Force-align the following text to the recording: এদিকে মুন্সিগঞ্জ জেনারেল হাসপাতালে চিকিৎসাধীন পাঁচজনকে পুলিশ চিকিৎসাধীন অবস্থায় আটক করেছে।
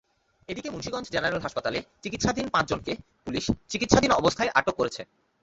এদিকে 0.49 0.69
মুন্সিগঞ্জ 0.69 1.07
জেনারেল 1.11 1.39
হাসপাতালে 1.39 1.79
চিকিৎসাধীন 2.03 2.47
পাঁচজনকে 2.49 2.93
পুলিশ 3.25 3.45
চিকিৎসাধীন 3.71 4.11
অবস্থায় 4.11 4.53
আটক 4.55 4.75
করেছে। 4.77 5.01